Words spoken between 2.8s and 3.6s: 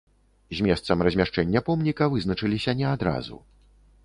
не адразу.